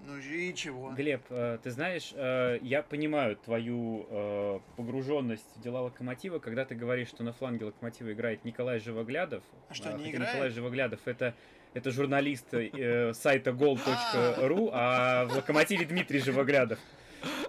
[0.06, 0.92] ну и чего?
[0.92, 7.10] Глеб, э, ты знаешь, э, я понимаю твою погруженность в дела Локомотива, когда ты говоришь,
[7.10, 9.44] что на фланге Локомотива играет Николай Живоглядов.
[9.70, 10.34] А что, не играет?
[10.34, 11.36] Николай Живоглядов это
[11.74, 16.78] это журналист сайта gol.ru, а в Локомотиве Дмитрий Живоглядов.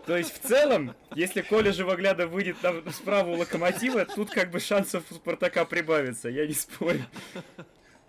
[0.06, 4.60] То есть, в целом, если Коля Живоглядов выйдет на, справа у Локомотива, тут как бы
[4.60, 7.04] шансов у Спартака прибавится, я не спорю.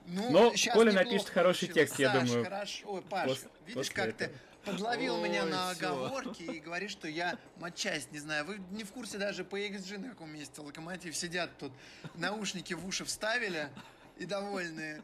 [0.08, 2.43] Ну, Но Коля напишет хороший текст, я думаю.
[2.43, 2.86] хорошо.
[2.86, 4.29] Ой, Паш, после, видишь, как этого.
[4.29, 5.88] ты подловил Ой, меня на все.
[5.88, 8.45] оговорки и говоришь, что я матчасть не знаю.
[8.45, 11.71] Вы не в курсе даже по XG на каком месте Локомотив сидят тут,
[12.15, 13.69] наушники в уши вставили
[14.17, 15.01] и довольные.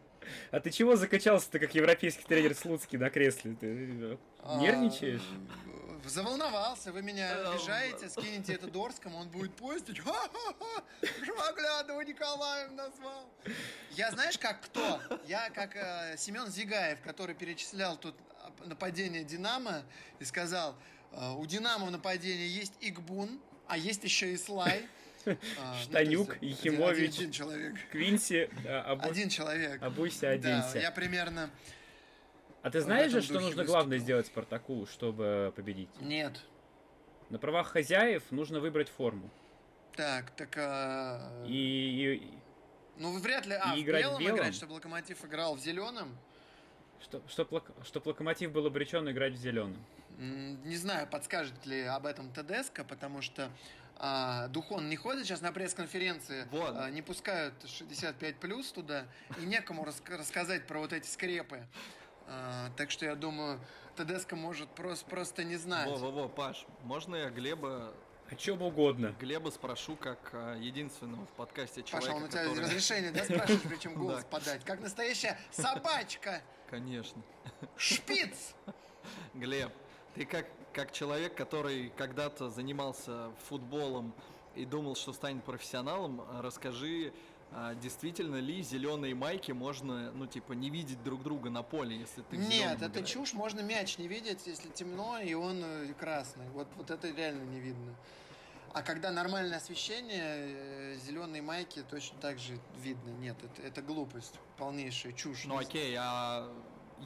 [0.52, 3.56] А ты чего закачался-то, как европейский тренер Слуцкий на кресле?
[3.60, 5.28] Ты а, нервничаешь?
[6.10, 10.00] Заволновался, вы меня обижаете, скинете это Дорскому, он будет постить.
[10.04, 10.84] Ха-ха-ха,
[12.04, 13.30] Николаев назвал.
[13.92, 15.02] Я знаешь, как кто?
[15.28, 18.16] Я как э, Семен Зигаев, который перечислял тут
[18.66, 19.84] нападение Динамо
[20.20, 20.76] и сказал,
[21.12, 24.88] э, у Динамо в нападении есть Игбун, а есть еще и Слай.
[25.60, 27.76] А, Штанюк, ну, Ехимович, один, один человек.
[27.92, 29.08] Квинси, а, Абу...
[29.08, 29.80] один человек.
[29.84, 30.74] Абуся, оденься.
[30.74, 31.52] Да, я примерно
[32.62, 35.90] а ты знаешь же, что нужно главное сделать Спартаку, чтобы победить?
[36.00, 36.42] Нет.
[37.30, 39.30] На правах хозяев нужно выбрать форму.
[39.96, 40.54] Так, так...
[40.58, 41.46] А...
[41.48, 42.38] И, и...
[42.98, 43.56] Ну, вряд ли...
[43.60, 46.18] А, и в играть белом, белом играть, чтобы Локомотив играл в зеленом?
[47.02, 49.84] Что, чтоб, чтоб Локомотив был обречен играть в зеленом.
[50.18, 53.50] Не знаю, подскажет ли об этом ТДСК, потому что
[53.98, 56.76] а, Духон не ходит сейчас на пресс-конференции, вот.
[56.76, 59.06] а, не пускают 65 плюс туда,
[59.40, 61.66] и некому рас рассказать про вот эти скрепы.
[62.28, 63.60] А, так что я думаю,
[63.96, 65.90] ТДСК может просто, просто не знать.
[65.90, 67.94] Во-во-во, Паш, можно я Глеба
[68.32, 69.14] о чем угодно.
[69.20, 72.64] Глеба спрошу, как а, единственного в подкасте человека, Паша, он у тебя который...
[72.64, 74.64] разрешение, да, спрашивать, причем голос подать?
[74.64, 76.42] Как настоящая собачка!
[76.70, 77.22] Конечно.
[77.76, 78.56] Шпиц!
[79.34, 79.74] Глеб,
[80.16, 84.14] ты как, как человек, который когда-то занимался футболом
[84.56, 87.12] и думал, что станет профессионалом, расскажи,
[87.54, 92.22] а действительно ли зеленые майки можно, ну, типа, не видеть друг друга на поле, если
[92.22, 93.10] ты Нет, это играешь?
[93.10, 96.48] чушь, можно мяч не видеть, если темно, и он э, красный.
[96.50, 97.94] Вот, вот это реально не видно.
[98.74, 103.10] А когда нормальное освещение, э, зеленые майки точно так же видно.
[103.20, 105.44] Нет, это, это глупость, полнейшая чушь.
[105.44, 106.50] Ну окей, а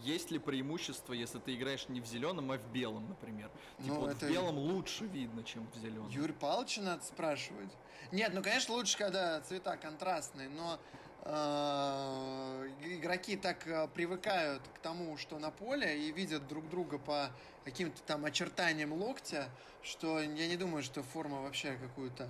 [0.03, 3.49] есть ли преимущество, если ты играешь не в зеленом, а в белом, например?
[3.77, 4.25] Типа ну, вот это...
[4.25, 6.09] в белом лучше видно, чем в зеленом.
[6.09, 7.69] Юрий Павловича надо спрашивать.
[8.11, 10.79] Нет, ну, конечно, лучше, когда цвета контрастные, но
[11.23, 17.31] э, игроки так э, привыкают к тому, что на поле, и видят друг друга по
[17.63, 19.49] каким-то там очертаниям локтя,
[19.81, 22.29] что я не думаю, что форма вообще какую-то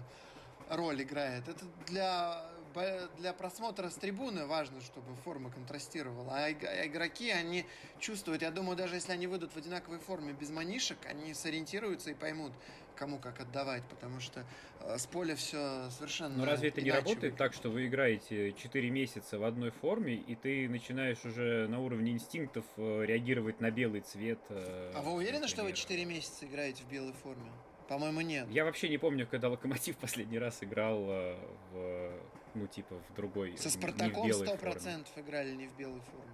[0.69, 1.47] роль играет.
[1.47, 2.45] Это для
[3.17, 6.31] для просмотра с трибуны важно, чтобы форма контрастировала.
[6.31, 7.65] А, а игроки, они
[7.99, 12.13] чувствуют, я думаю, даже если они выйдут в одинаковой форме без манишек, они сориентируются и
[12.13, 12.51] поймут,
[12.95, 14.45] кому как отдавать, потому что
[14.81, 17.37] э, с поля все совершенно Но разве это не работает выглядит.
[17.37, 22.11] так, что вы играете 4 месяца в одной форме, и ты начинаешь уже на уровне
[22.11, 24.39] инстинктов э, реагировать на белый цвет?
[24.49, 25.49] Э, а вы уверены, например?
[25.49, 27.51] что вы 4 месяца играете в белой форме?
[27.87, 28.47] По-моему, нет.
[28.49, 31.03] Я вообще не помню, когда Локомотив последний раз играл
[31.71, 32.11] в
[32.55, 33.57] ну, типа, в другой.
[33.57, 36.31] Со Спартаком сто процентов играли не в белой форме.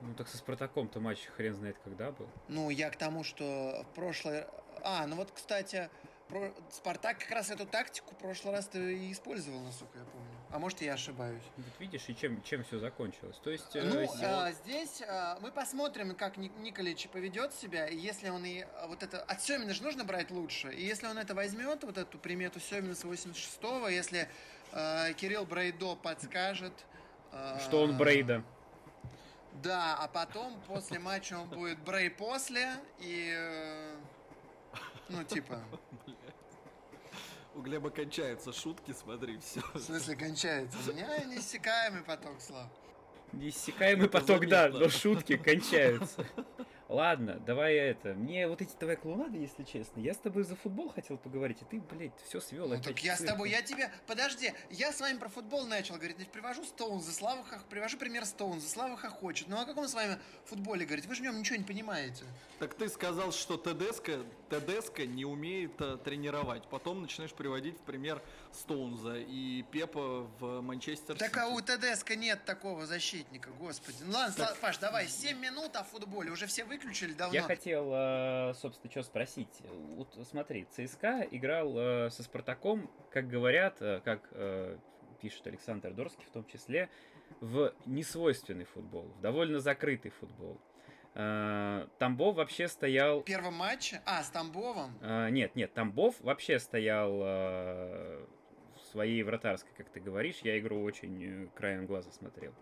[0.00, 2.28] Ну так со Спартаком-то матч хрен знает когда был.
[2.48, 4.44] Ну, я к тому, что в прошлый...
[4.82, 5.88] А, ну вот, кстати,
[6.28, 6.52] про...
[6.70, 10.26] Спартак как раз эту тактику в прошлый раз ты и использовал, насколько я помню.
[10.50, 11.42] А может, я ошибаюсь.
[11.56, 13.36] Вот видишь, и чем, чем все закончилось.
[13.42, 13.74] То есть...
[13.74, 18.44] Ну, э, а, здесь а, мы посмотрим, как Ник Николич поведет себя, и если он
[18.44, 19.22] и а, вот это...
[19.22, 20.72] От Семина же нужно брать лучше.
[20.72, 24.28] И если он это возьмет, вот эту примету Семина с 86-го, если
[25.16, 26.72] Кирилл Брейдо подскажет...
[27.32, 28.42] А, Что он Брейда.
[29.62, 33.32] Да, а потом после матча он будет Брей после, и...
[33.34, 33.96] Э,
[35.08, 35.62] ну, типа...
[37.54, 39.62] У Глеба кончаются шутки, смотри, все.
[39.72, 40.76] В смысле кончается?
[40.90, 42.68] У меня неиссякаемый поток слав.
[43.32, 46.26] Неиссякаемый поток, да, но шутки кончаются.
[46.88, 48.14] Ладно, давай это.
[48.14, 49.98] Мне вот эти твои клоунады, если честно.
[50.00, 52.68] Я с тобой за футбол хотел поговорить, и ты, блядь, все свел.
[52.68, 53.90] Ну, так я с тобой, я тебе...
[54.06, 56.16] Подожди, я с вами про футбол начал говорить.
[56.16, 57.64] Значит, привожу Стоунза, Слава Хох...
[57.64, 59.48] Привожу пример Стоунза, Слава хочет.
[59.48, 61.06] Ну, о каком с вами футболе говорить?
[61.06, 62.24] Вы же в нем ничего не понимаете.
[62.60, 64.10] Так ты сказал, что ТДСК,
[64.48, 66.68] ТДСК не умеет а, тренировать.
[66.68, 68.22] Потом начинаешь приводить в пример
[68.52, 73.98] Стоунза и Пепа в Манчестер Так а у ТДСК нет такого защитника, господи.
[74.04, 74.56] Ну ладно, так...
[74.58, 77.34] Паш, давай, 7 минут о футболе, уже все выключили давно.
[77.34, 79.62] Я хотел, э, собственно, что спросить.
[79.96, 84.28] Вот смотри, ЦСКА играл э, со Спартаком, как говорят, э, как
[85.20, 86.90] пишет Александр Дорский в том числе,
[87.40, 90.60] в несвойственный футбол, в довольно закрытый футбол.
[91.14, 93.20] Тамбов вообще стоял...
[93.20, 94.02] В первом матче?
[94.04, 94.98] А, с Тамбовом?
[95.32, 98.26] Нет, нет, Тамбов вообще стоял в
[98.90, 100.40] своей вратарской, как ты говоришь.
[100.42, 102.52] Я игру очень краем глаза смотрел.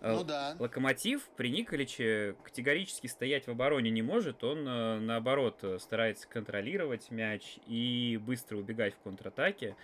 [0.00, 0.56] Э, ну да.
[0.58, 4.44] Локомотив при Николиче категорически стоять в обороне не может.
[4.44, 9.76] Он, э, наоборот, старается контролировать мяч и быстро убегать в контратаке.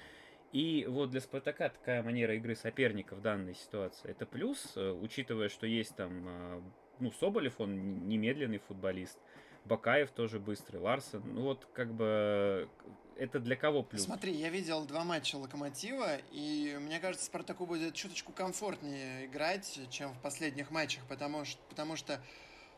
[0.53, 5.48] И вот для Спартака такая манера игры соперника в данной ситуации это плюс, э, учитывая,
[5.48, 6.62] что есть там,
[7.01, 9.18] ну, Соболев, он немедленный футболист,
[9.64, 11.22] Бакаев тоже быстрый, Ларсен.
[11.25, 12.68] Ну вот как бы
[13.16, 14.03] это для кого плюс?
[14.03, 20.12] Смотри, я видел два матча Локомотива, и мне кажется, Спартаку будет чуточку комфортнее играть, чем
[20.12, 22.20] в последних матчах, потому что, потому что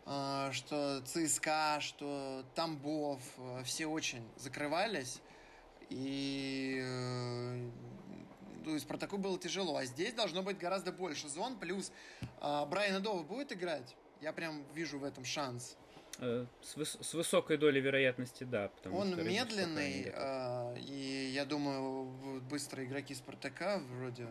[0.07, 5.21] э, что ЦСКА, что Тамбов, э, все очень закрывались.
[5.89, 7.71] И э,
[8.65, 9.77] ну, и Спартаку было тяжело.
[9.77, 11.59] А здесь должно быть гораздо больше зон.
[11.59, 11.93] Плюс
[12.41, 13.95] э, Брайан Дова будет играть.
[14.21, 15.77] Я прям вижу в этом шанс.
[16.19, 18.71] Э, с, выс с высокой долей вероятности, да.
[18.93, 24.29] Он медленный, э, и я думаю, быстрые игроки Спартака, вроде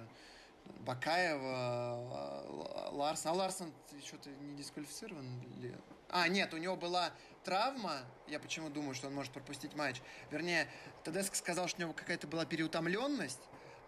[0.85, 3.31] Бакаева, Ларсон.
[3.31, 3.73] А Ларсон
[4.05, 5.75] что-то не дисквалифицирован ли?
[6.09, 7.11] А, нет, у него была
[7.43, 8.01] травма.
[8.27, 10.01] Я почему думаю, что он может пропустить матч.
[10.31, 10.67] Вернее,
[11.03, 13.41] Тедеско сказал, что у него какая-то была переутомленность,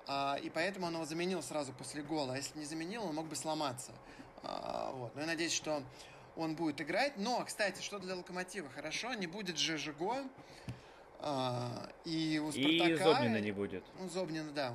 [0.08, 2.34] а, и поэтому он его заменил сразу после гола.
[2.34, 3.92] А если не заменил, он мог бы сломаться.
[4.44, 5.16] А, вот.
[5.16, 5.82] Но я надеюсь, что
[6.36, 7.18] он будет играть.
[7.18, 8.70] Но, кстати, что для Локомотива?
[8.70, 10.24] Хорошо, не будет же Жиго.
[11.20, 12.90] А, и у Спартака...
[12.90, 13.84] И Зобнина не будет.
[14.12, 14.74] Зобнина, да.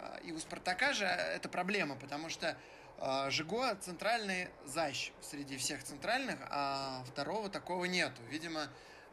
[0.00, 2.56] А, и у Спартака же это проблема, потому что
[2.98, 8.20] а, Жиго центральный защ среди всех центральных, а второго такого нету.
[8.30, 8.68] Видимо,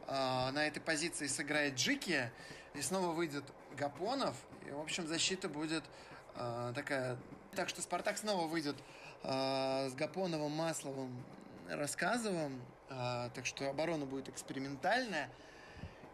[0.06, 2.30] а, на этой позиции сыграет Джики,
[2.74, 3.44] и снова выйдет
[3.76, 4.36] Гапонов,
[4.66, 5.82] и, в общем, защита будет
[6.74, 7.18] такая...
[7.56, 8.76] Так что Спартак снова выйдет
[9.24, 11.24] с Гапоновым, Масловым,
[11.70, 15.30] Рассказовым, так что оборона будет экспериментальная,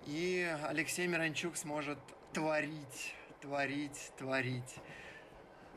[0.07, 1.99] и Алексей Миранчук сможет
[2.33, 4.77] творить, творить, творить.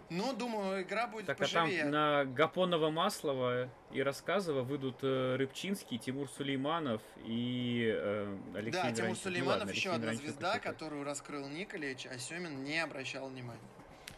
[0.09, 1.81] Ну, думаю, игра будет так, поживее.
[1.81, 8.81] а там на Гапонова, Маслова и Рассказова выйдут э, Рыбчинский, Тимур Сулейманов и э, Алексей
[8.81, 9.09] Да, Тимур Ранчук.
[9.09, 13.29] Ну Сулейманов ну, ладно, еще одна Ранчук звезда, которую раскрыл Николич, а Семин не обращал
[13.29, 13.59] внимания.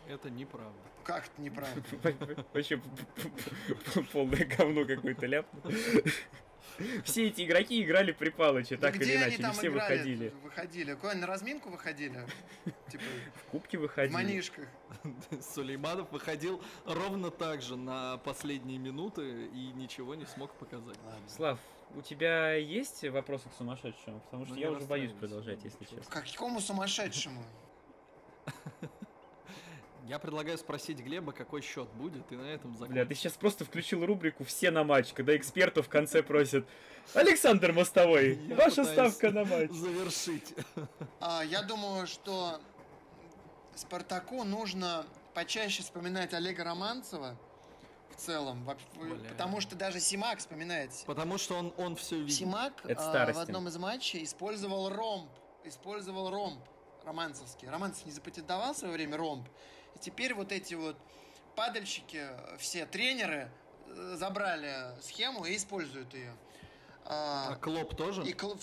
[0.07, 0.79] Это неправда.
[1.03, 1.81] Как это неправда?
[2.53, 2.79] Вообще
[4.11, 5.45] полное говно какое-то ляп.
[7.03, 10.33] Все эти игроки играли при Палыче, так или иначе, не все выходили.
[10.43, 10.93] Выходили.
[10.93, 12.25] Куда на разминку выходили?
[12.89, 13.03] Типа,
[13.35, 14.11] в кубке выходили.
[14.11, 14.67] В манишках.
[15.53, 20.97] Сулейманов выходил ровно так же на последние минуты и ничего не смог показать.
[21.27, 21.59] Слав,
[21.95, 24.19] у тебя есть вопросы к сумасшедшему?
[24.21, 26.03] Потому что ну, я уже боюсь продолжать, если честно.
[26.03, 27.43] К какому сумасшедшему?
[30.07, 32.93] Я предлагаю спросить Глеба, какой счет будет, и на этом закончим.
[32.93, 36.65] Бля, ты сейчас просто включил рубрику «Все на матч», когда экспертов в конце просят
[37.13, 39.71] Александр Мостовой, я ваша ставка на матч.
[39.71, 40.53] Завершить.
[41.19, 42.59] А, я думаю, что
[43.75, 47.37] Спартаку нужно почаще вспоминать Олега Романцева
[48.09, 48.67] в целом,
[48.99, 49.29] Бля.
[49.29, 50.91] потому что даже Симак вспоминает.
[51.05, 52.35] Потому что он, он все видит.
[52.35, 55.29] Симак а, в одном из матчей использовал ромб,
[55.63, 56.59] использовал ромб
[57.05, 57.69] романцевский.
[57.69, 59.47] Романцев не запатентовал в свое время ромб,
[59.95, 60.95] и теперь вот эти вот
[61.55, 62.27] падальщики,
[62.57, 63.49] все тренеры
[63.87, 66.33] э, забрали схему и используют ее.
[67.05, 68.23] А, а Клоп тоже?
[68.23, 68.59] И Клоп...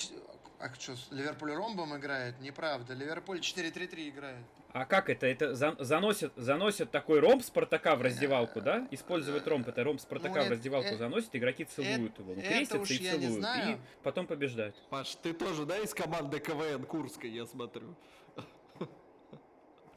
[0.60, 2.40] А что, Ливерпуль ромбом играет?
[2.40, 2.94] Неправда.
[2.94, 4.44] Ливерпуль 4-3-3 играет.
[4.72, 5.26] А как это?
[5.26, 8.86] Это за, заносят, заносят такой ромб Спартака в раздевалку, да?
[8.90, 12.34] Используют ромб, это ромб Спартака ну, в раздевалку это, заносят, игроки целуют это, его.
[12.34, 13.46] Ну, крестятся и целуют.
[13.66, 14.76] И потом побеждают.
[14.90, 17.94] Паш, ты тоже, да, из команды КВН Курской, я смотрю?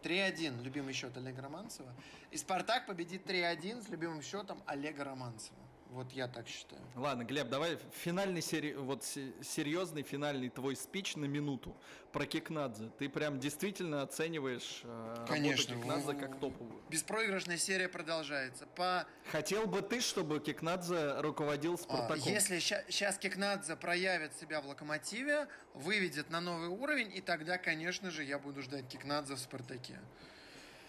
[0.04, 1.94] 3-1, любимый счет Олега Романцева.
[2.32, 5.58] И Спартак победит 3-1 с любимым счетом Олега Романцева.
[5.92, 6.82] Вот я так считаю.
[6.96, 8.74] Ладно, Глеб, давай финальный, сери...
[8.74, 11.76] вот серьезный финальный твой спич на минуту
[12.14, 12.92] про Кикнадзе.
[12.98, 16.82] Ты прям действительно оцениваешь э, Конечно, работу Кикнадзе как топовую.
[16.90, 18.68] Беспроигрышная серия продолжается.
[18.68, 19.06] По...
[19.34, 22.24] Хотел бы ты, чтобы Кикнадзе руководил а, Спартаком?
[22.26, 28.12] А, если сейчас Кикнадзе проявит себя в Локомотиве, выведет на новый уровень, и тогда, конечно
[28.12, 30.00] же, я буду ждать Кикнадзе в Спартаке.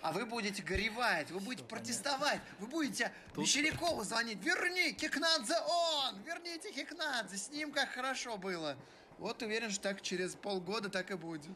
[0.02, 3.44] А вы будете горевать, вы будете протестовать, вы будете Тут...
[3.44, 4.42] Мещерякову звонить.
[4.44, 6.20] Верни Кикнадзе он!
[6.22, 8.76] Верните Кикнадзе, с ним как хорошо было.
[9.18, 11.52] Вот уверен, что так через полгода так и будет.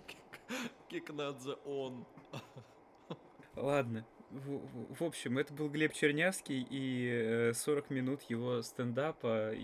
[0.88, 2.06] Кикнадзе он.
[3.56, 4.06] Ладно.
[4.30, 9.54] В, в общем, это был Глеб Чернявский и 40 э, минут его стендапа.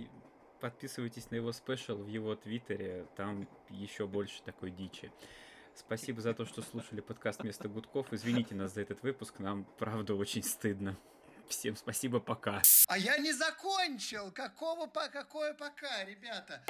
[0.61, 5.13] Подписывайтесь на его спешл в его твиттере, там еще больше такой дичи.
[5.75, 8.13] Спасибо за то, что слушали подкаст «Вместо гудков».
[8.13, 10.97] Извините нас за этот выпуск, нам правда очень стыдно.
[11.49, 12.63] Всем спасибо, пока.
[12.89, 14.31] А я не закончил.
[14.33, 16.63] Какого по какое пока, ребята?